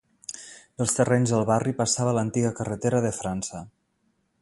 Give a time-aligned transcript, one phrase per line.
[0.79, 3.67] Pels terrenys del barri passava l'antiga carretera de França.